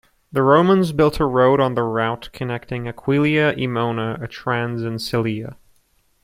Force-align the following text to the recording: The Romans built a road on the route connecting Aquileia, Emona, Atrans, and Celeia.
The 0.31 0.41
Romans 0.41 0.93
built 0.93 1.19
a 1.19 1.25
road 1.27 1.59
on 1.59 1.75
the 1.75 1.83
route 1.83 2.31
connecting 2.33 2.87
Aquileia, 2.87 3.53
Emona, 3.55 4.19
Atrans, 4.19 4.83
and 4.83 4.99
Celeia. 4.99 5.57